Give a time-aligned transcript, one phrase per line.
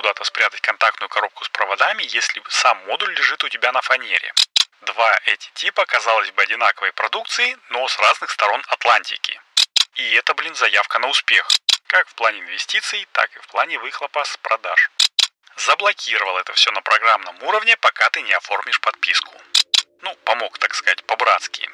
[0.00, 4.32] куда-то спрятать контактную коробку с проводами, если сам модуль лежит у тебя на фанере.
[4.80, 9.38] Два эти типа, казалось бы, одинаковой продукции, но с разных сторон Атлантики.
[9.96, 11.46] И это, блин, заявка на успех.
[11.86, 14.90] Как в плане инвестиций, так и в плане выхлопа с продаж.
[15.56, 19.34] Заблокировал это все на программном уровне, пока ты не оформишь подписку.
[20.00, 21.68] Ну, помог, так сказать, по-братски.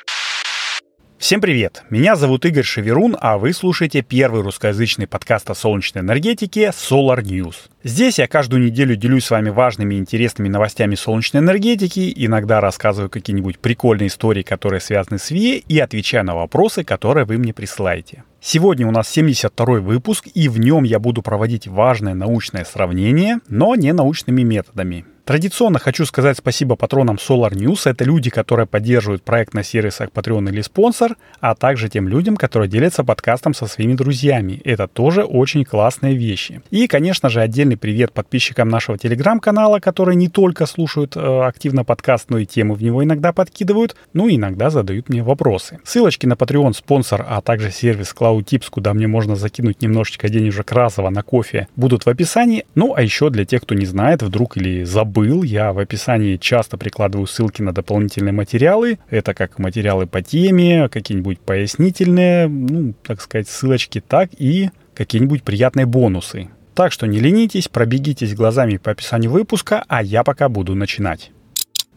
[1.18, 1.82] Всем привет!
[1.88, 7.54] Меня зовут Игорь Шеверун, а вы слушаете первый русскоязычный подкаст о солнечной энергетике Solar News.
[7.82, 13.08] Здесь я каждую неделю делюсь с вами важными и интересными новостями солнечной энергетики, иногда рассказываю
[13.08, 18.22] какие-нибудь прикольные истории, которые связаны с ВИЭ, и отвечаю на вопросы, которые вы мне присылаете.
[18.40, 23.74] Сегодня у нас 72 выпуск, и в нем я буду проводить важное научное сравнение, но
[23.74, 25.04] не научными методами.
[25.26, 27.90] Традиционно хочу сказать спасибо патронам Solar News.
[27.90, 32.68] Это люди, которые поддерживают проект на сервисах Patreon или спонсор, а также тем людям, которые
[32.68, 34.60] делятся подкастом со своими друзьями.
[34.64, 36.62] Это тоже очень классные вещи.
[36.70, 42.30] И, конечно же, отдельный привет подписчикам нашего телеграм-канала, которые не только слушают э, активно подкаст,
[42.30, 45.80] но и темы в него иногда подкидывают, ну и иногда задают мне вопросы.
[45.82, 50.72] Ссылочки на Patreon, спонсор, а также сервис Cloud Tips, куда мне можно закинуть немножечко денежек
[50.72, 52.64] разово на кофе, будут в описании.
[52.74, 55.42] Ну, а еще для тех, кто не знает, вдруг или забыл, был.
[55.42, 58.98] Я в описании часто прикладываю ссылки на дополнительные материалы.
[59.10, 65.86] Это как материалы по теме, какие-нибудь пояснительные, ну, так сказать, ссылочки, так и какие-нибудь приятные
[65.86, 66.48] бонусы.
[66.74, 71.30] Так что не ленитесь, пробегитесь глазами по описанию выпуска, а я пока буду начинать.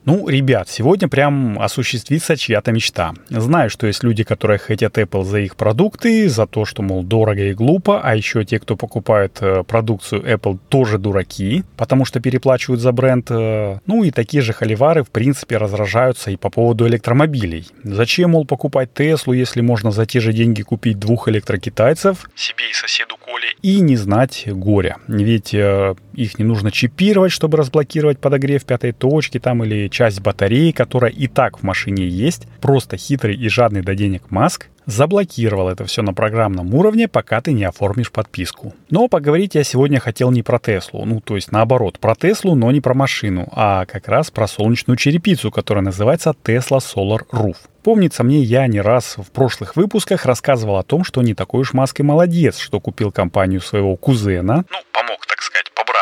[0.05, 3.13] Ну, ребят, сегодня прям осуществится чья-то мечта.
[3.29, 7.43] Знаю, что есть люди, которые хотят Apple за их продукты, за то, что, мол, дорого
[7.43, 12.81] и глупо, а еще те, кто покупает э, продукцию Apple, тоже дураки, потому что переплачивают
[12.81, 13.29] за бренд.
[13.29, 17.67] Э, ну и такие же холивары, в принципе, разражаются и по поводу электромобилей.
[17.83, 22.29] Зачем, мол, покупать Теслу, если можно за те же деньги купить двух электрокитайцев?
[22.35, 23.47] Себе и соседу Коле.
[23.61, 24.97] И не знать горя.
[25.07, 30.71] Ведь э, их не нужно чипировать, чтобы разблокировать подогрев пятой точки там или часть батареи,
[30.71, 35.85] которая и так в машине есть, просто хитрый и жадный до денег Маск заблокировал это
[35.85, 38.73] все на программном уровне, пока ты не оформишь подписку.
[38.89, 42.71] Но поговорить я сегодня хотел не про Теслу, ну то есть наоборот, про Теслу, но
[42.71, 47.57] не про машину, а как раз про солнечную черепицу, которая называется Tesla Solar Roof.
[47.83, 51.73] Помнится мне, я не раз в прошлых выпусках рассказывал о том, что не такой уж
[51.73, 54.65] Маск и молодец, что купил компанию своего кузена.
[54.69, 55.19] Ну, помог,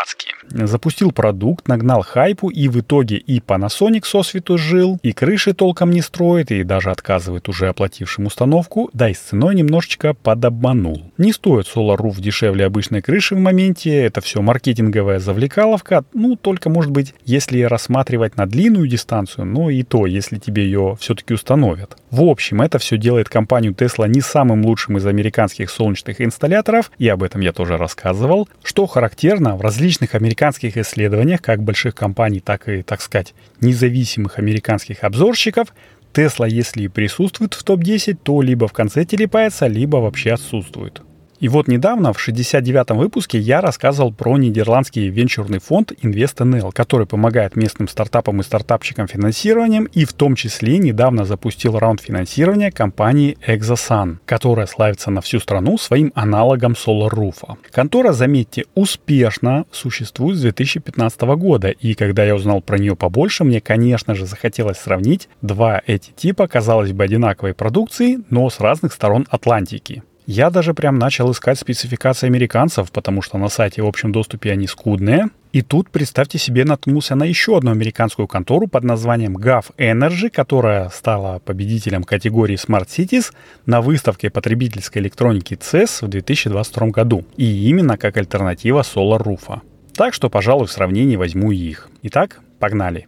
[0.07, 0.36] так сказать, по-братски.
[0.49, 6.01] Запустил продукт, нагнал хайпу и в итоге и Panasonic сосвету жил, и крыши толком не
[6.01, 11.11] строит, и даже отказывает уже оплатившим установку, да и с ценой немножечко подобманул.
[11.17, 16.69] Не стоит Solar Roof дешевле обычной крыши в моменте, это все маркетинговая завлекаловка, ну только
[16.69, 21.97] может быть, если рассматривать на длинную дистанцию, но и то, если тебе ее все-таки установят.
[22.09, 27.07] В общем, это все делает компанию Tesla не самым лучшим из американских солнечных инсталляторов, и
[27.09, 28.47] об этом я тоже рассказывал.
[28.63, 30.36] Что характерно, в различных американских
[30.77, 35.73] исследованиях, как больших компаний, так и, так сказать, независимых американских обзорщиков,
[36.13, 41.01] Tesla, если и присутствует в топ-10, то либо в конце телепается, либо вообще отсутствует.
[41.39, 47.55] И вот недавно, в 69-м выпуске, я рассказывал про нидерландский венчурный фонд InvestNL, который помогает
[47.55, 54.17] местным стартапам и стартапчикам финансированием и в том числе недавно запустил раунд финансирования компании ExoSun,
[54.25, 57.57] которая славится на всю страну своим аналогом SolarRoof.
[57.71, 63.61] Контора, заметьте, успешно существует с 2015 года, и когда я узнал про нее побольше, мне,
[63.61, 69.27] конечно же, захотелось сравнить два эти типа, казалось бы, одинаковой продукции, но с разных сторон
[69.29, 70.01] Атлантики.
[70.27, 74.67] Я даже прям начал искать спецификации американцев, потому что на сайте в общем доступе они
[74.67, 75.29] скудные.
[75.53, 80.89] И тут, представьте себе, наткнулся на еще одну американскую контору под названием GAF Energy, которая
[80.89, 83.33] стала победителем категории Smart Cities
[83.65, 87.23] на выставке потребительской электроники CES в 2022 году.
[87.37, 89.61] И именно как альтернатива Solar Roof.
[89.95, 91.89] Так что, пожалуй, в сравнении возьму их.
[92.03, 93.07] Итак, погнали.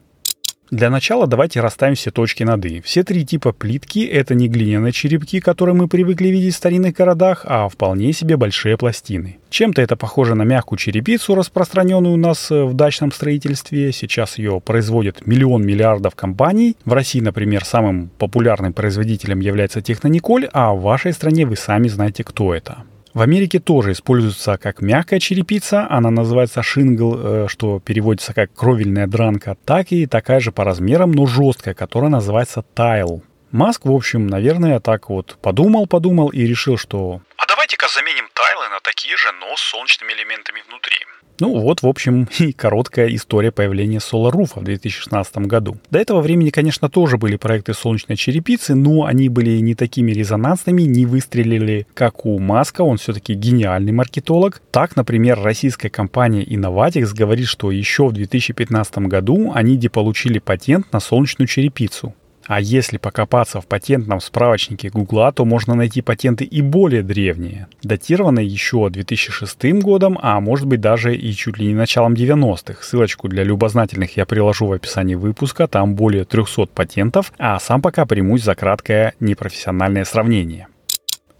[0.72, 2.82] Для начала давайте расставим все точки над «и».
[2.82, 7.44] Все три типа плитки— это не глиняные черепки, которые мы привыкли видеть в старинных городах,
[7.46, 9.40] а вполне себе большие пластины.
[9.50, 13.92] Чем-то это похоже на мягкую черепицу, распространенную у нас э, в дачном строительстве.
[13.92, 16.78] Сейчас ее производят миллион миллиардов компаний.
[16.86, 22.24] В России, например, самым популярным производителем является Технониколь, а в вашей стране вы сами знаете,
[22.24, 22.84] кто это.
[23.14, 29.08] В Америке тоже используется как мягкая черепица, она называется шингл, э, что переводится как кровельная
[29.08, 33.24] дранка, так и такая же по размерам, но жесткая, которая называется тайл.
[33.52, 37.22] Маск, в общем, наверное, так вот подумал-подумал и решил, что...
[37.36, 40.98] А давайте-ка заменим тайлы совершенно такие же, но с солнечными элементами внутри.
[41.40, 45.78] Ну вот, в общем, и короткая история появления Solar Roof в 2016 году.
[45.90, 50.84] До этого времени, конечно, тоже были проекты солнечной черепицы, но они были не такими резонансными,
[50.84, 54.62] не выстрелили, как у Маска, он все-таки гениальный маркетолог.
[54.72, 61.00] Так, например, российская компания Innovatix говорит, что еще в 2015 году они получили патент на
[61.00, 62.14] солнечную черепицу.
[62.50, 68.48] А если покопаться в патентном справочнике Гугла, то можно найти патенты и более древние, датированные
[68.48, 72.82] еще 2006 годом, а может быть даже и чуть ли не началом 90-х.
[72.82, 78.08] Ссылочку для любознательных я приложу в описании выпуска, там более 300 патентов, а сам пока
[78.08, 80.70] примусь за краткое непрофессиональное сравнение.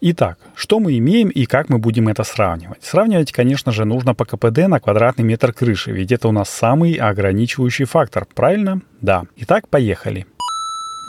[0.02, 2.84] Итак, что мы имеем и как мы будем это сравнивать?
[2.84, 6.94] Сравнивать, конечно же, нужно по КПД на квадратный метр крыши, ведь это у нас самый
[6.94, 8.84] ограничивающий фактор, правильно?
[9.02, 9.24] Да.
[9.38, 10.28] Итак, поехали.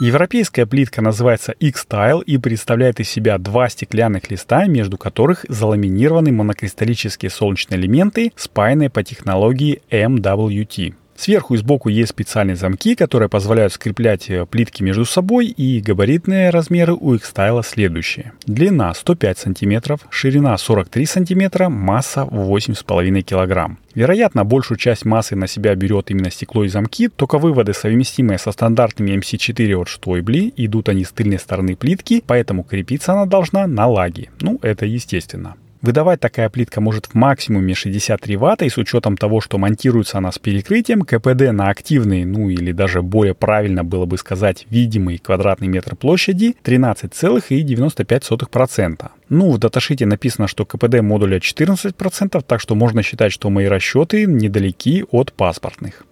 [0.01, 7.29] Европейская плитка называется X-Tile и представляет из себя два стеклянных листа, между которых заламинированы монокристаллические
[7.29, 10.95] солнечные элементы, спаянные по технологии MWT.
[11.21, 16.49] Сверху и сбоку есть специальные замки, которые позволяют скреплять э, плитки между собой, и габаритные
[16.49, 18.31] размеры у X-Style следующие.
[18.47, 23.77] Длина 105 см, ширина 43 см, масса 8,5 кг.
[23.93, 28.51] Вероятно, большую часть массы на себя берет именно стекло и замки, только выводы, совместимые со
[28.51, 33.85] стандартными MC4 от Штойбли, идут они с тыльной стороны плитки, поэтому крепиться она должна на
[33.85, 34.31] лаге.
[34.39, 35.55] Ну, это естественно.
[35.81, 40.31] Выдавать такая плитка может в максимуме 63 Вт, и с учетом того, что монтируется она
[40.31, 45.67] с перекрытием, КПД на активный, ну или даже более правильно было бы сказать, видимый квадратный
[45.67, 49.09] метр площади 13,95%.
[49.29, 54.27] Ну, в даташите написано, что КПД модуля 14%, так что можно считать, что мои расчеты
[54.27, 56.05] недалеки от паспортных.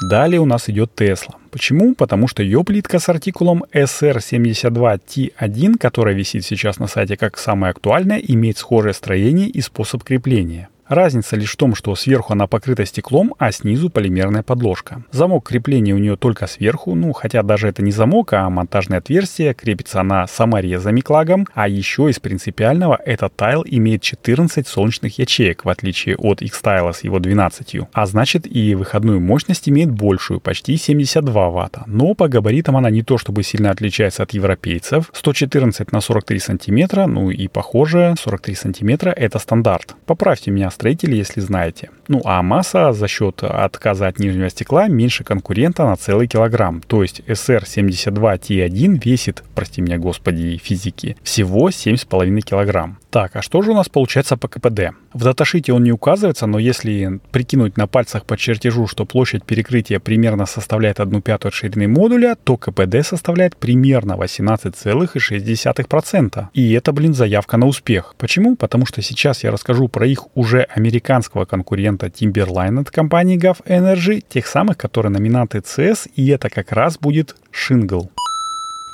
[0.00, 1.34] Далее у нас идет Tesla.
[1.50, 1.94] Почему?
[1.94, 8.18] Потому что ее плитка с артикулом SR72T1, которая висит сейчас на сайте как самая актуальная,
[8.18, 10.70] имеет схожее строение и способ крепления.
[10.90, 15.04] Разница лишь в том, что сверху она покрыта стеклом, а снизу полимерная подложка.
[15.12, 19.54] Замок крепления у нее только сверху, ну хотя даже это не замок, а монтажное отверстие,
[19.54, 25.68] крепится она саморезами клагом, а еще из принципиального этот тайл имеет 14 солнечных ячеек, в
[25.68, 31.50] отличие от X-тайла с его 12, а значит и выходную мощность имеет большую, почти 72
[31.50, 31.84] ватта.
[31.86, 37.06] Но по габаритам она не то чтобы сильно отличается от европейцев, 114 на 43 сантиметра,
[37.06, 39.94] ну и похоже 43 сантиметра это стандарт.
[40.04, 41.90] Поправьте меня, строители, если знаете.
[42.08, 46.80] Ну а масса за счет отказа от нижнего стекла меньше конкурента на целый килограмм.
[46.80, 52.98] То есть SR72T1 весит, прости меня господи, физики, всего 7,5 килограмм.
[53.10, 54.92] Так, а что же у нас получается по КПД?
[55.12, 59.98] В даташите он не указывается, но если прикинуть на пальцах по чертежу, что площадь перекрытия
[59.98, 66.46] примерно составляет 1 пятую ширины модуля, то КПД составляет примерно 18,6%.
[66.54, 68.14] И это, блин, заявка на успех.
[68.16, 68.56] Почему?
[68.56, 74.24] Потому что сейчас я расскажу про их уже американского конкурента Timberline от компании Gulf Energy,
[74.28, 78.08] тех самых, которые номинанты CS, и это как раз будет Shingle.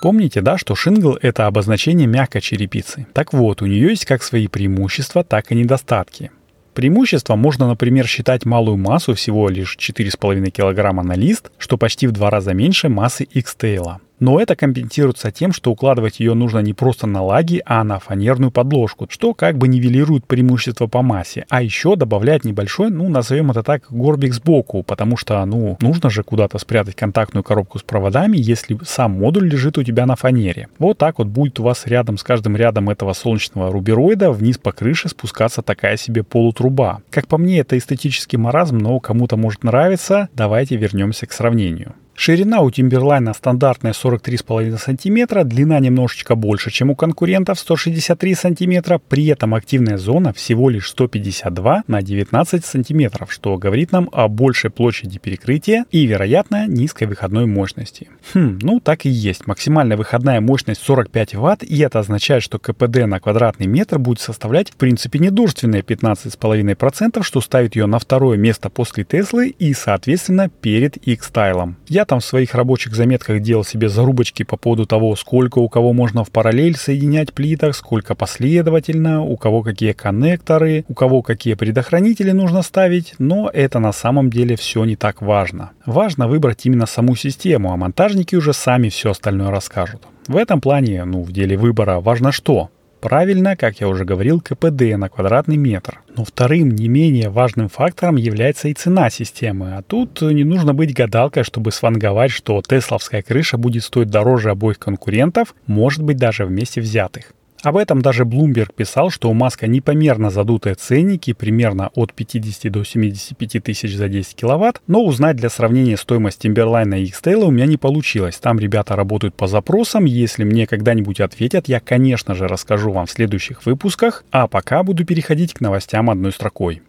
[0.02, 3.06] Помните, да, что шингл— это обозначение мягкой черепицы.
[3.12, 6.30] Так вот, у нее есть как свои преимущества, так и недостатки.
[6.74, 12.12] Преимущество можно, например, считать малую массу всего лишь 4,5 кг на лист, что почти в
[12.12, 13.96] два раза меньше массы X-Tail.
[14.18, 18.50] Но это компенсируется тем, что укладывать ее нужно не просто на лаги, а на фанерную
[18.50, 23.62] подложку, что как бы нивелирует преимущество по массе, а еще добавляет небольшой, ну, назовем это
[23.62, 28.78] так, горбик сбоку, потому что, ну, нужно же куда-то спрятать контактную коробку с проводами, если
[28.84, 30.68] сам модуль лежит у тебя на фанере.
[30.78, 34.72] Вот так вот будет у вас рядом с каждым рядом этого солнечного рубероида вниз по
[34.72, 37.02] крыше спускаться такая себе полутруба.
[37.10, 40.28] Как по мне, это эстетический маразм, но кому-то может нравиться.
[40.34, 41.94] Давайте вернемся к сравнению.
[42.18, 49.26] Ширина у Timberline стандартная 43,5 см, длина немножечко больше, чем у конкурентов 163 см, при
[49.26, 55.18] этом активная зона всего лишь 152 на 19 см, что говорит нам о большей площади
[55.18, 58.08] перекрытия и, вероятно, низкой выходной мощности.
[58.32, 59.46] Хм, ну так и есть.
[59.46, 64.70] Максимальная выходная мощность 45 Вт, и это означает, что КПД на квадратный метр будет составлять
[64.70, 70.96] в принципе недурственные 15,5%, что ставит ее на второе место после Теслы и, соответственно, перед
[70.96, 71.74] X-Style.
[71.88, 75.92] Я там в своих рабочих заметках делал себе зарубочки по поводу того, сколько у кого
[75.92, 82.30] можно в параллель соединять плиток, сколько последовательно, у кого какие коннекторы, у кого какие предохранители
[82.30, 85.70] нужно ставить, но это на самом деле все не так важно.
[85.84, 90.02] Важно выбрать именно саму систему, а монтажники уже сами все остальное расскажут.
[90.28, 92.70] В этом плане, ну, в деле выбора важно что?
[93.06, 96.00] Правильно, как я уже говорил, КПД на квадратный метр.
[96.16, 99.76] Но вторым, не менее важным фактором является и цена системы.
[99.76, 104.80] А тут не нужно быть гадалкой, чтобы сванговать, что тесловская крыша будет стоить дороже обоих
[104.80, 107.32] конкурентов, может быть даже вместе взятых.
[107.62, 112.84] Об этом даже Bloomberg писал, что у Маска непомерно задутые ценники, примерно от 50 до
[112.84, 117.66] 75 тысяч за 10 киловатт, но узнать для сравнения стоимость Timberline и X-Tail у меня
[117.66, 118.36] не получилось.
[118.36, 123.10] Там ребята работают по запросам, если мне когда-нибудь ответят, я, конечно же, расскажу вам в
[123.10, 126.82] следующих выпусках, а пока буду переходить к новостям одной строкой.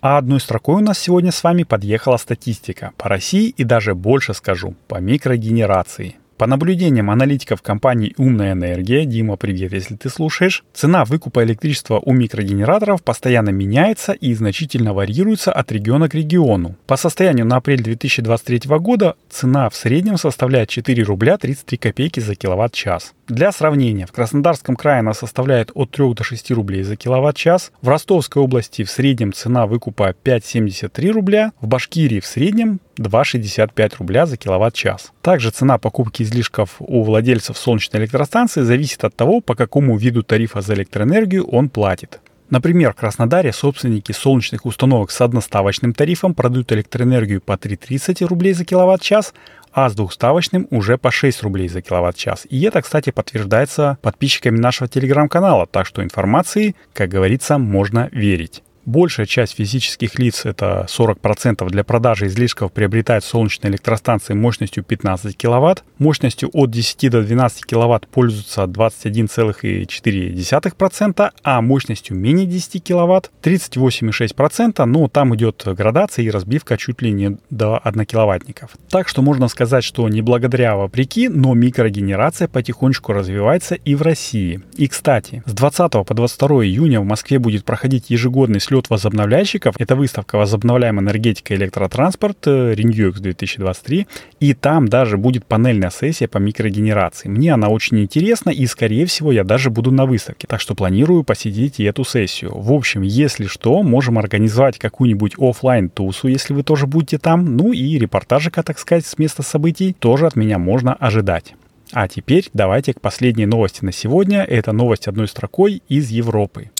[0.00, 4.34] А одной строкой у нас сегодня с вами подъехала статистика по России и даже больше
[4.34, 6.16] скажу, по микрогенерации.
[6.36, 12.12] По наблюдениям аналитиков компании «Умная энергия», Дима, привет, если ты слушаешь, цена выкупа электричества у
[12.12, 16.74] микрогенераторов постоянно меняется и значительно варьируется от региона к региону.
[16.88, 22.34] По состоянию на апрель 2023 года цена в среднем составляет 4 рубля 33 копейки за
[22.34, 23.12] киловатт-час.
[23.28, 27.88] Для сравнения, в Краснодарском крае она составляет от 3 до 6 рублей за киловатт-час, в
[27.88, 34.36] Ростовской области в среднем цена выкупа 5,73 рубля, в Башкирии в среднем 2,65 рубля за
[34.36, 35.12] киловатт-час.
[35.22, 40.60] Также цена покупки излишков у владельцев солнечной электростанции зависит от того, по какому виду тарифа
[40.60, 42.20] за электроэнергию он платит.
[42.50, 48.64] Например, в Краснодаре собственники солнечных установок с одноставочным тарифом продают электроэнергию по 3,30 рублей за
[48.64, 49.34] киловатт-час,
[49.72, 52.46] а с двухставочным уже по 6 рублей за киловатт-час.
[52.48, 58.62] И это, кстати, подтверждается подписчиками нашего телеграм-канала, так что информации, как говорится, можно верить.
[58.86, 65.84] Большая часть физических лиц, это 40% для продажи излишков, приобретает солнечные электростанции мощностью 15 кВт,
[65.98, 75.08] мощностью от 10 до 12 кВт пользуются 21,4%, а мощностью менее 10 кВт 38,6%, но
[75.08, 78.72] там идет градация и разбивка чуть ли не до 1 киловаттников.
[78.90, 84.60] Так что можно сказать, что не благодаря, вопреки, но микрогенерация потихонечку развивается и в России.
[84.76, 89.60] И, кстати, с 20 по 22 июня в Москве будет проходить ежегодный слет слет возобновляющих.
[89.78, 94.06] Это выставка «Возобновляемая энергетика и электротранспорт» RenewX 2023.
[94.40, 97.28] И там даже будет панельная сессия по микрогенерации.
[97.28, 100.48] Мне она очень интересна, и, скорее всего, я даже буду на выставке.
[100.48, 102.52] Так что планирую посетить и эту сессию.
[102.58, 107.56] В общем, если что, можем организовать какую-нибудь офлайн тусу если вы тоже будете там.
[107.56, 111.54] Ну и репортажика, так сказать, с места событий тоже от меня можно ожидать.
[111.92, 114.42] А теперь давайте к последней новости на сегодня.
[114.42, 116.70] Это новость одной строкой из Европы.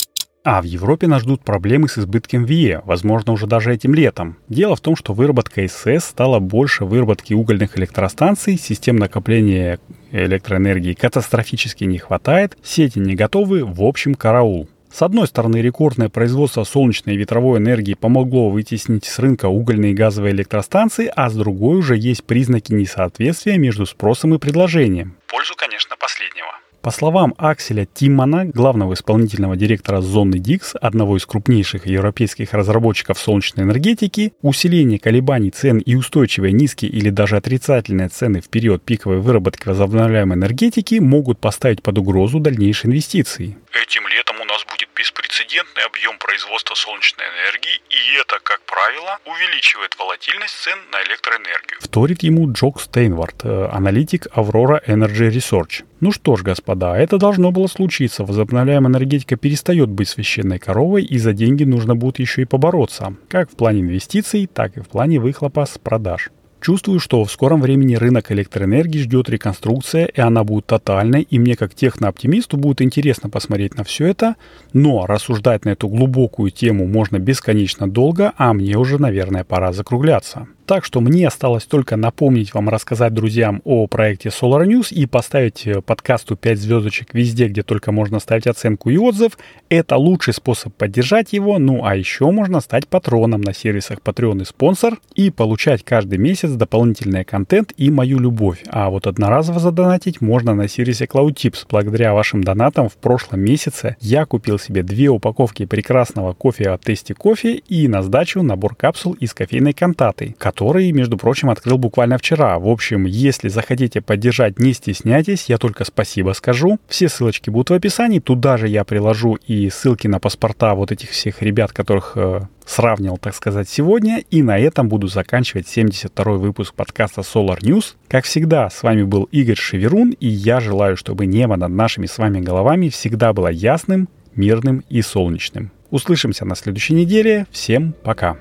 [0.45, 4.37] А в Европе нас ждут проблемы с избытком ВИЭ, возможно, уже даже этим летом.
[4.51, 9.79] Дело в том, что выработка СС стала больше выработки угольных электростанций, систем накопления
[10.13, 14.69] электроэнергии катастрофически не хватает, сети не готовы, в общем, караул.
[14.93, 19.95] С одной стороны, рекордное производство солнечной и ветровой энергии помогло вытеснить с рынка угольные и
[19.95, 25.17] газовые электростанции, а с другой уже есть признаки несоответствия между спросом и предложением.
[25.27, 26.53] Пользу, конечно, последнего.
[26.85, 33.64] По словам Акселя Тиммана, главного исполнительного директора Зоны Дикс, одного из крупнейших европейских разработчиков солнечной
[33.64, 39.67] энергетики, усиление колебаний цен и устойчивые низкие или даже отрицательные цены в период пиковой выработки
[39.67, 43.57] возобновляемой энергетики могут поставить под угрозу дальнейшие инвестиции.
[43.75, 49.99] Этим летом у нас будет беспрецедентный объем производства солнечной энергии, и это, как правило, увеличивает
[49.99, 51.81] волатильность цен на электроэнергию.
[51.81, 55.85] Вторит ему Джок Стейнвард, э, аналитик Aurora Energy Research.
[55.99, 58.25] Ну что ж, господа, это должно было случиться.
[58.25, 63.16] Возобновляемая энергетика перестает быть священной коровой, и за деньги нужно будет еще и побороться.
[63.28, 66.31] Как в плане инвестиций, так и в плане выхлопа с продаж.
[66.64, 71.56] Чувствую, что в скором времени рынок электроэнергии ждет реконструкция, и она будет тотальной, и мне
[71.56, 74.37] как технооптимисту будет интересно посмотреть на все это,
[74.73, 80.47] но рассуждать на эту глубокую тему можно бесконечно долго, а мне уже, наверное, пора закругляться.
[80.66, 85.66] Так что мне осталось только напомнить вам, рассказать друзьям о проекте Solar News и поставить
[85.66, 89.37] э, подкасту 5 звездочек везде, где только можно ставить оценку и отзыв.
[89.68, 91.59] Это лучший способ поддержать его.
[91.59, 96.52] Ну а еще можно стать патроном на сервисах Patreon и спонсор и получать каждый месяц
[96.52, 98.64] дополнительный контент и мою любовь.
[98.68, 101.66] А вот одноразово задонатить можно на сервисе CloudTips.
[101.68, 107.12] Благодаря вашим донатам в прошлом месяце я купил себе две упаковки прекрасного кофе от Тести
[107.12, 112.61] Кофе и на сдачу набор капсул из кофейной кантаты, который, между прочим, открыл буквально вчера.
[112.61, 116.79] В общем, если захотите поддержать, не стесняйтесь, я только спасибо скажу.
[116.87, 121.11] Все ссылочки будут в описании, туда же я приложу и ссылки на паспорта вот этих
[121.11, 124.23] всех ребят, которых э, сравнил, так сказать, сегодня.
[124.31, 127.97] И на этом буду заканчивать 72-й выпуск подкаста Solar News.
[128.07, 132.17] Как всегда, с вами был Игорь Шеверун, и я желаю, чтобы небо над нашими с
[132.17, 135.73] вами головами всегда было ясным, мирным и солнечным.
[135.91, 137.47] Услышимся на следующей неделе.
[137.51, 138.37] Всем пока.